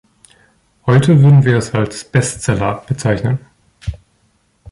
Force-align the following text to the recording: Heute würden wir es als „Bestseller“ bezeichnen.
Heute 0.87 1.21
würden 1.21 1.45
wir 1.45 1.57
es 1.57 1.75
als 1.75 2.03
„Bestseller“ 2.03 2.83
bezeichnen. 2.87 3.37